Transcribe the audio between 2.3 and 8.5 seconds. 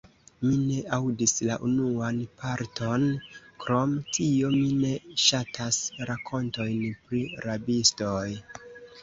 parton; krom tio, mi ne ŝatas rakontojn pri rabistoj.